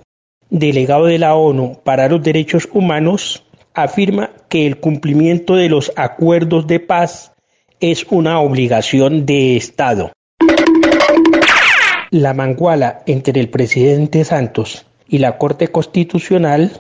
delegado 0.51 1.05
de 1.07 1.21
la 1.21 1.37
ONU 1.37 1.81
para 1.85 2.09
los 2.09 2.25
Derechos 2.25 2.69
Humanos, 2.73 3.45
afirma 3.73 4.31
que 4.49 4.67
el 4.67 4.81
cumplimiento 4.81 5.55
de 5.55 5.69
los 5.69 5.93
acuerdos 5.95 6.67
de 6.67 6.81
paz 6.81 7.31
es 7.79 8.05
una 8.11 8.41
obligación 8.41 9.27
de 9.27 9.57
Estado. 9.57 10.11
La 12.11 12.35
manguala 12.35 13.05
entre 13.07 13.39
el 13.39 13.49
presidente 13.49 14.25
Santos 14.25 14.87
y 15.07 15.19
la 15.19 15.39
Corte 15.39 15.69
Constitucional 15.69 16.73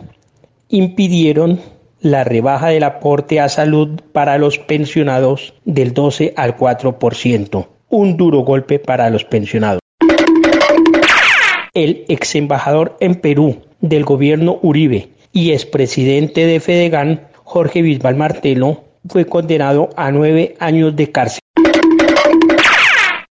impidieron 0.68 1.60
la 2.00 2.24
rebaja 2.24 2.68
del 2.68 2.84
aporte 2.84 3.40
a 3.40 3.48
salud 3.48 4.00
para 4.12 4.38
los 4.38 4.58
pensionados 4.58 5.54
del 5.64 5.94
12 5.94 6.34
al 6.36 6.56
4%, 6.56 7.66
un 7.88 8.16
duro 8.16 8.40
golpe 8.40 8.78
para 8.78 9.10
los 9.10 9.24
pensionados. 9.24 9.80
El 11.74 12.04
ex 12.08 12.34
embajador 12.34 12.96
en 13.00 13.16
Perú 13.16 13.62
del 13.80 14.04
gobierno 14.04 14.58
Uribe 14.62 15.10
y 15.32 15.52
expresidente 15.52 16.46
de 16.46 16.60
Fedegan, 16.60 17.28
Jorge 17.44 17.82
Bisbal 17.82 18.16
Martelo, 18.16 18.84
fue 19.08 19.26
condenado 19.26 19.90
a 19.96 20.10
nueve 20.10 20.56
años 20.58 20.96
de 20.96 21.10
cárcel. 21.10 21.40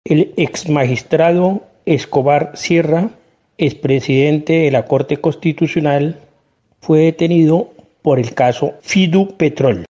El 0.04 0.32
ex 0.36 0.68
magistrado 0.68 1.62
Escobar 1.86 2.52
Sierra, 2.54 3.10
expresidente 3.58 4.54
de 4.54 4.70
la 4.70 4.86
Corte 4.86 5.18
Constitucional, 5.18 6.18
fue 6.80 7.00
detenido 7.00 7.70
por 8.02 8.18
el 8.18 8.34
caso 8.34 8.74
Fidu 8.82 9.36
Petrol. 9.36 9.84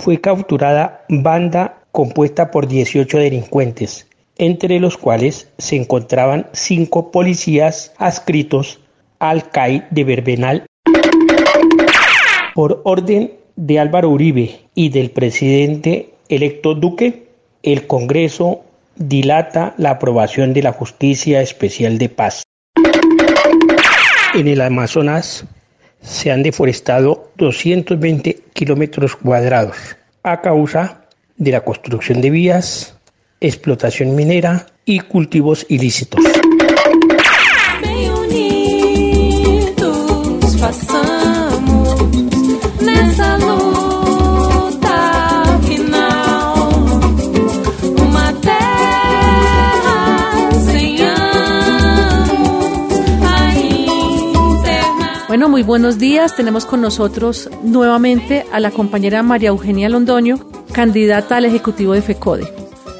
Fue 0.00 0.20
capturada 0.20 1.04
banda 1.08 1.84
compuesta 1.92 2.50
por 2.50 2.66
18 2.66 3.18
delincuentes, 3.18 4.08
entre 4.36 4.80
los 4.80 4.96
cuales 4.96 5.48
se 5.58 5.76
encontraban 5.76 6.48
cinco 6.52 7.12
policías 7.12 7.92
adscritos 7.98 8.80
al 9.18 9.50
CAI 9.50 9.86
de 9.90 10.04
Verbenal. 10.04 10.66
Por 12.54 12.80
orden 12.84 13.34
de 13.56 13.78
Álvaro 13.78 14.10
Uribe 14.10 14.60
y 14.74 14.88
del 14.88 15.10
presidente 15.10 16.14
electo 16.28 16.74
Duque, 16.74 17.28
el 17.62 17.86
Congreso 17.86 18.64
dilata 18.96 19.74
la 19.78 19.90
aprobación 19.90 20.52
de 20.52 20.62
la 20.62 20.72
Justicia 20.72 21.42
Especial 21.42 21.98
de 21.98 22.08
Paz. 22.08 22.42
En 24.34 24.48
el 24.48 24.60
Amazonas, 24.60 25.46
se 26.02 26.30
han 26.30 26.42
deforestado 26.42 27.30
220 27.36 28.40
kilómetros 28.52 29.16
cuadrados 29.16 29.76
a 30.22 30.40
causa 30.40 31.06
de 31.36 31.52
la 31.52 31.62
construcción 31.62 32.20
de 32.20 32.30
vías, 32.30 32.96
explotación 33.40 34.14
minera 34.14 34.66
y 34.84 35.00
cultivos 35.00 35.66
ilícitos. 35.68 36.20
Muy 55.52 55.62
buenos 55.62 55.98
días. 55.98 56.34
Tenemos 56.34 56.64
con 56.64 56.80
nosotros 56.80 57.50
nuevamente 57.62 58.46
a 58.52 58.58
la 58.58 58.70
compañera 58.70 59.22
María 59.22 59.50
Eugenia 59.50 59.90
Londoño, 59.90 60.38
candidata 60.72 61.36
al 61.36 61.44
Ejecutivo 61.44 61.92
de 61.92 62.00
FECODE, 62.00 62.50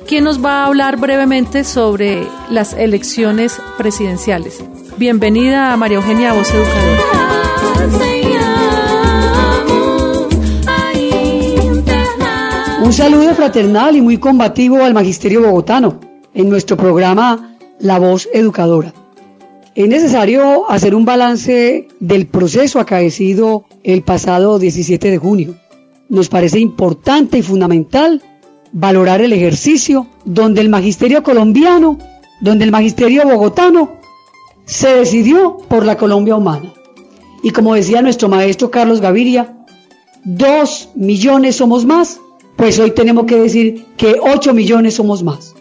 quien 0.07 0.25
nos 0.25 0.45
va 0.45 0.57
a 0.57 0.67
hablar 0.67 0.99
brevemente 0.99 1.65
sobre 1.65 2.27
las 2.51 2.75
elecciones 2.75 3.59
presidenciales. 3.79 4.63
Bienvenida 4.99 5.75
María 5.79 5.97
Eugenia 5.97 6.33
a 6.33 6.35
Voz 6.35 6.53
Educadora. 6.53 7.01
A. 10.67 10.93
Un 12.85 12.93
saludo 12.93 13.35
fraternal 13.35 13.97
y 13.97 14.03
muy 14.03 14.19
combativo 14.19 14.85
al 14.85 14.93
magisterio 14.93 15.41
bogotano 15.41 15.99
en 16.35 16.51
nuestro 16.51 16.77
programa 16.77 17.57
La 17.79 17.99
Voz 17.99 18.29
Educadora. 18.35 18.93
Es 19.75 19.89
necesario 19.89 20.71
hacer 20.71 20.95
un 20.95 21.07
balance 21.07 21.89
del 21.99 22.27
proceso 22.27 22.79
acaecido 22.79 23.65
el 23.83 24.03
pasado 24.03 24.59
17 24.59 25.11
de 25.11 25.17
junio. 25.17 25.55
Nos 26.11 26.29
parece 26.29 26.59
importante 26.59 27.39
y 27.39 27.43
fundamental 27.43 28.23
valorar 28.73 29.23
el 29.23 29.33
ejercicio 29.33 30.09
donde 30.27 30.61
el 30.61 30.69
magisterio 30.69 31.23
colombiano, 31.23 31.99
donde 32.43 32.65
el 32.65 32.71
magisterio 32.71 33.25
bogotano 33.25 33.93
se 34.67 34.95
decidió 34.95 35.57
por 35.57 35.87
la 35.87 35.97
Colombia 35.97 36.37
humana. 36.37 36.75
Y 37.43 37.51
como 37.51 37.75
decía 37.75 38.03
nuestro 38.03 38.29
maestro 38.29 38.71
Carlos 38.71 39.01
Gaviria, 39.01 39.57
dos 40.23 40.91
millones 40.95 41.57
somos 41.57 41.87
más, 41.87 42.21
pues 42.57 42.79
hoy 42.79 42.91
tenemos 42.91 43.25
que 43.25 43.37
decir 43.37 43.87
que 43.97 44.17
ocho 44.21 44.53
millones 44.53 44.95
somos 44.95 45.23
más. 45.23 45.55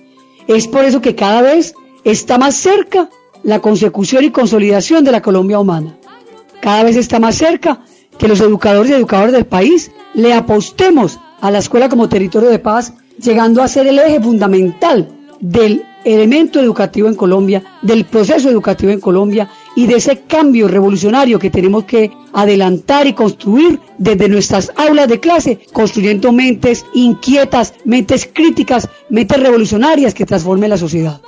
Es 0.47 0.67
por 0.67 0.83
eso 0.83 0.99
que 0.99 1.15
cada 1.15 1.41
vez 1.41 1.73
está 2.03 2.37
más 2.37 2.55
cerca 2.55 3.09
la 3.43 3.59
consecución 3.59 4.23
y 4.23 4.31
consolidación 4.31 5.03
de 5.03 5.11
la 5.11 5.21
Colombia 5.21 5.59
humana. 5.59 5.97
Cada 6.61 6.83
vez 6.83 6.95
está 6.95 7.19
más 7.19 7.35
cerca 7.35 7.81
que 8.17 8.27
los 8.27 8.39
educadores 8.39 8.91
y 8.91 8.95
educadores 8.95 9.33
del 9.33 9.45
país 9.45 9.91
le 10.13 10.33
apostemos 10.33 11.19
a 11.39 11.49
la 11.49 11.59
escuela 11.59 11.89
como 11.89 12.09
territorio 12.09 12.49
de 12.49 12.59
paz, 12.59 12.93
llegando 13.19 13.63
a 13.63 13.67
ser 13.67 13.87
el 13.87 13.99
eje 13.99 14.21
fundamental 14.21 15.09
del 15.39 15.83
elemento 16.03 16.59
educativo 16.59 17.07
en 17.07 17.15
Colombia, 17.15 17.63
del 17.81 18.05
proceso 18.05 18.49
educativo 18.49 18.91
en 18.91 18.99
Colombia 18.99 19.49
y 19.75 19.87
de 19.87 19.95
ese 19.95 20.21
cambio 20.21 20.67
revolucionario 20.67 21.39
que 21.39 21.49
tenemos 21.49 21.85
que 21.85 22.11
adelantar 22.33 23.07
y 23.07 23.13
construir 23.13 23.79
desde 23.97 24.29
nuestras 24.29 24.71
aulas 24.75 25.07
de 25.07 25.19
clase, 25.19 25.59
construyendo 25.73 26.31
mentes 26.31 26.85
inquietas, 26.93 27.73
mentes 27.85 28.29
críticas, 28.31 28.87
mentes 29.09 29.39
revolucionarias 29.39 30.13
que 30.13 30.25
transformen 30.25 30.69
la 30.69 30.77
sociedad. 30.77 31.21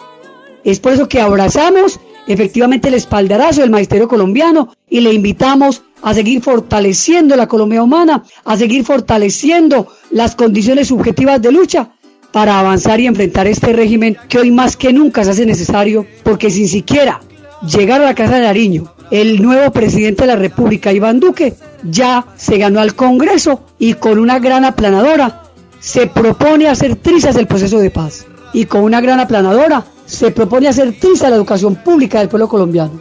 Es 0.64 0.80
por 0.80 0.94
eso 0.94 1.08
que 1.08 1.20
abrazamos 1.20 2.00
efectivamente 2.28 2.88
el 2.88 2.94
espaldarazo 2.94 3.62
del 3.62 3.70
magisterio 3.70 4.08
colombiano 4.08 4.74
y 4.90 5.02
le 5.02 5.14
invitamos 5.14 5.84
a 6.02 6.14
seguir 6.14 6.42
fortaleciendo 6.42 7.36
la 7.36 7.48
Colombia 7.48 7.84
humana, 7.84 8.24
a 8.46 8.58
seguir 8.58 8.86
fortaleciendo 8.86 9.88
las 10.12 10.36
condiciones 10.36 10.88
subjetivas 10.88 11.42
de 11.42 11.52
lucha 11.52 11.90
para 12.32 12.60
avanzar 12.60 13.00
y 13.00 13.08
enfrentar 13.08 13.48
este 13.48 13.74
régimen 13.74 14.18
que 14.28 14.40
hoy 14.40 14.52
más 14.52 14.76
que 14.76 14.94
nunca 14.94 15.24
se 15.24 15.32
hace 15.32 15.46
necesario 15.46 16.06
porque 16.24 16.50
sin 16.50 16.68
siquiera 16.68 17.22
llegar 17.62 18.02
a 18.02 18.06
la 18.06 18.16
Casa 18.16 18.36
de 18.36 18.44
Nariño, 18.44 18.94
el 19.12 19.42
nuevo 19.42 19.72
presidente 19.72 20.24
de 20.24 20.28
la 20.28 20.36
República, 20.36 20.92
Iván 20.92 21.20
Duque, 21.20 21.54
ya 21.84 22.26
se 22.36 22.58
ganó 22.58 22.80
al 22.80 22.96
Congreso 22.96 23.64
y 23.78 23.94
con 23.94 24.18
una 24.18 24.40
gran 24.40 24.66
aplanadora 24.66 25.44
se 25.80 26.08
propone 26.08 26.68
hacer 26.68 26.96
trizas 26.96 27.36
el 27.36 27.48
proceso 27.48 27.80
de 27.80 27.92
paz. 27.92 28.26
Y 28.54 28.66
con 28.66 28.84
una 28.84 29.02
gran 29.02 29.20
aplanadora 29.20 29.86
se 30.06 30.32
propone 30.32 30.68
hacer 30.68 31.00
triza 31.00 31.30
la 31.30 31.36
educación 31.36 31.76
pública 31.76 32.20
del 32.20 32.30
pueblo 32.30 32.48
colombiano. 32.48 33.00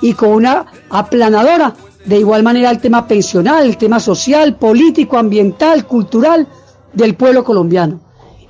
Y 0.00 0.14
con 0.14 0.30
una 0.30 0.66
aplanadora, 0.90 1.74
de 2.04 2.18
igual 2.18 2.42
manera, 2.42 2.70
el 2.70 2.80
tema 2.80 3.06
pensional, 3.06 3.64
el 3.64 3.76
tema 3.76 4.00
social, 4.00 4.56
político, 4.56 5.16
ambiental, 5.16 5.86
cultural 5.86 6.46
del 6.92 7.14
pueblo 7.14 7.44
colombiano. 7.44 8.00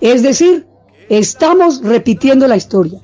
Es 0.00 0.22
decir, 0.22 0.66
estamos 1.09 1.83
repitiendo 1.83 2.48
la 2.48 2.57
historia. 2.57 3.00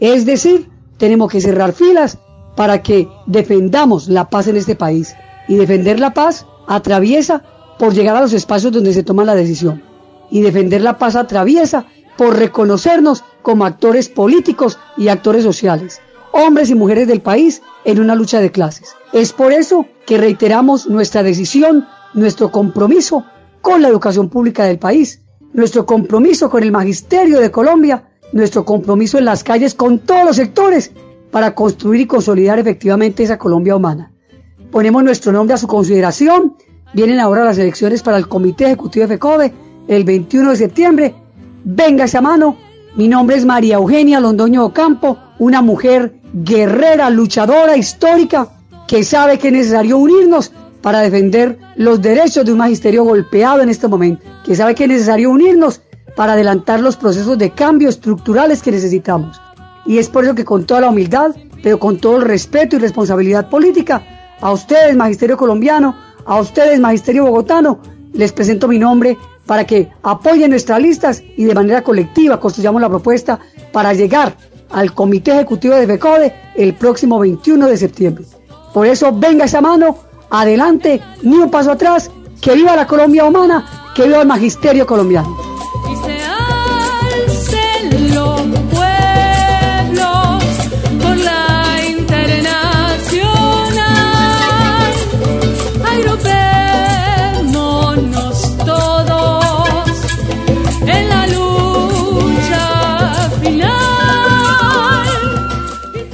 Es 0.00 0.26
decir, 0.26 0.68
tenemos 0.98 1.30
que 1.30 1.40
cerrar 1.40 1.72
filas 1.72 2.18
para 2.56 2.82
que 2.82 3.08
defendamos 3.26 4.08
la 4.08 4.28
paz 4.28 4.48
en 4.48 4.56
este 4.56 4.74
país. 4.74 5.14
Y 5.48 5.56
defender 5.56 6.00
la 6.00 6.14
paz 6.14 6.46
atraviesa 6.66 7.42
por 7.78 7.94
llegar 7.94 8.16
a 8.16 8.20
los 8.20 8.32
espacios 8.32 8.72
donde 8.72 8.92
se 8.92 9.02
toma 9.02 9.24
la 9.24 9.34
decisión. 9.34 9.82
Y 10.30 10.40
defender 10.40 10.80
la 10.80 10.98
paz 10.98 11.16
atraviesa 11.16 11.86
por 12.16 12.36
reconocernos 12.36 13.24
como 13.44 13.66
actores 13.66 14.08
políticos 14.08 14.78
y 14.96 15.08
actores 15.08 15.44
sociales, 15.44 16.00
hombres 16.32 16.70
y 16.70 16.74
mujeres 16.74 17.06
del 17.06 17.20
país 17.20 17.60
en 17.84 18.00
una 18.00 18.14
lucha 18.14 18.40
de 18.40 18.50
clases. 18.50 18.96
Es 19.12 19.34
por 19.34 19.52
eso 19.52 19.86
que 20.06 20.16
reiteramos 20.16 20.88
nuestra 20.88 21.22
decisión, 21.22 21.86
nuestro 22.14 22.50
compromiso 22.50 23.26
con 23.60 23.82
la 23.82 23.88
educación 23.88 24.30
pública 24.30 24.64
del 24.64 24.78
país, 24.78 25.20
nuestro 25.52 25.84
compromiso 25.84 26.48
con 26.48 26.62
el 26.62 26.72
magisterio 26.72 27.38
de 27.38 27.50
Colombia, 27.50 28.08
nuestro 28.32 28.64
compromiso 28.64 29.18
en 29.18 29.26
las 29.26 29.44
calles 29.44 29.74
con 29.74 29.98
todos 29.98 30.24
los 30.24 30.36
sectores 30.36 30.92
para 31.30 31.54
construir 31.54 32.00
y 32.00 32.06
consolidar 32.06 32.58
efectivamente 32.58 33.24
esa 33.24 33.36
Colombia 33.36 33.76
humana. 33.76 34.10
Ponemos 34.70 35.04
nuestro 35.04 35.32
nombre 35.32 35.54
a 35.54 35.58
su 35.58 35.66
consideración. 35.66 36.56
Vienen 36.94 37.20
ahora 37.20 37.44
las 37.44 37.58
elecciones 37.58 38.02
para 38.02 38.16
el 38.16 38.26
Comité 38.26 38.64
Ejecutivo 38.64 39.02
de 39.02 39.14
FECODE 39.14 39.52
el 39.86 40.04
21 40.04 40.50
de 40.50 40.56
septiembre. 40.56 41.14
Venga 41.62 42.04
esa 42.04 42.22
mano. 42.22 42.56
Mi 42.96 43.08
nombre 43.08 43.34
es 43.34 43.44
María 43.44 43.74
Eugenia 43.74 44.20
Londoño 44.20 44.64
Ocampo, 44.64 45.18
una 45.40 45.62
mujer 45.62 46.14
guerrera, 46.32 47.10
luchadora, 47.10 47.76
histórica, 47.76 48.48
que 48.86 49.02
sabe 49.02 49.36
que 49.36 49.48
es 49.48 49.52
necesario 49.52 49.98
unirnos 49.98 50.52
para 50.80 51.00
defender 51.00 51.58
los 51.74 52.00
derechos 52.00 52.44
de 52.44 52.52
un 52.52 52.58
magisterio 52.58 53.02
golpeado 53.02 53.62
en 53.62 53.68
este 53.68 53.88
momento, 53.88 54.24
que 54.44 54.54
sabe 54.54 54.76
que 54.76 54.84
es 54.84 54.90
necesario 54.90 55.32
unirnos 55.32 55.80
para 56.14 56.34
adelantar 56.34 56.78
los 56.78 56.96
procesos 56.96 57.36
de 57.36 57.50
cambio 57.50 57.88
estructurales 57.88 58.62
que 58.62 58.70
necesitamos. 58.70 59.40
Y 59.86 59.98
es 59.98 60.08
por 60.08 60.22
eso 60.22 60.36
que 60.36 60.44
con 60.44 60.64
toda 60.64 60.82
la 60.82 60.90
humildad, 60.90 61.34
pero 61.64 61.80
con 61.80 61.98
todo 61.98 62.18
el 62.18 62.22
respeto 62.22 62.76
y 62.76 62.78
responsabilidad 62.78 63.50
política, 63.50 64.04
a 64.40 64.52
ustedes, 64.52 64.94
Magisterio 64.94 65.36
Colombiano, 65.36 65.96
a 66.24 66.38
ustedes, 66.38 66.78
Magisterio 66.78 67.24
Bogotano, 67.24 67.80
les 68.12 68.30
presento 68.30 68.68
mi 68.68 68.78
nombre 68.78 69.18
para 69.46 69.64
que 69.64 69.90
apoyen 70.02 70.50
nuestras 70.50 70.80
listas 70.80 71.22
y 71.36 71.44
de 71.44 71.54
manera 71.54 71.82
colectiva 71.82 72.40
construyamos 72.40 72.80
la 72.80 72.88
propuesta 72.88 73.38
para 73.72 73.92
llegar 73.92 74.36
al 74.70 74.92
Comité 74.92 75.32
Ejecutivo 75.32 75.74
de 75.74 75.86
FECODE 75.86 76.34
el 76.56 76.74
próximo 76.74 77.18
21 77.18 77.68
de 77.68 77.76
septiembre. 77.76 78.24
Por 78.72 78.86
eso, 78.86 79.12
venga 79.12 79.44
esa 79.44 79.60
mano, 79.60 79.96
adelante, 80.30 81.00
ni 81.22 81.36
un 81.36 81.50
paso 81.50 81.72
atrás, 81.72 82.10
que 82.40 82.54
viva 82.54 82.74
la 82.74 82.86
Colombia 82.86 83.24
humana, 83.24 83.92
que 83.94 84.04
viva 84.04 84.22
el 84.22 84.28
Magisterio 84.28 84.86
colombiano. 84.86 85.53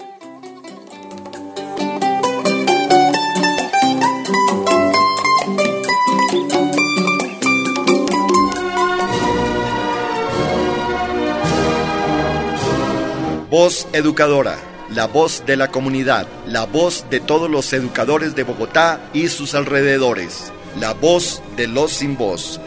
Voz 13.50 13.88
Educadora, 13.94 14.58
la 14.90 15.08
voz 15.08 15.46
de 15.46 15.56
la 15.56 15.70
comunidad, 15.70 16.28
la 16.46 16.66
voz 16.66 17.06
de 17.10 17.22
todos 17.22 17.50
los 17.50 17.72
educadores 17.72 18.36
de 18.36 18.44
Bogotá 18.44 19.00
y 19.14 19.30
sus 19.30 19.56
alrededores, 19.56 20.52
la 20.78 20.94
voz 20.94 21.42
de 21.56 21.68
los 21.68 21.94
sin 21.94 22.18
voz. 22.18 22.60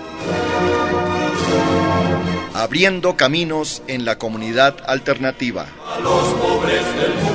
Abriendo 2.55 3.15
caminos 3.15 3.83
en 3.89 4.07
la 4.07 4.17
comunidad 4.17 4.77
alternativa. 4.87 5.67
A 5.87 6.01
los 6.01 6.25
pobres 6.33 6.83
del 6.97 7.15
mundo. 7.15 7.30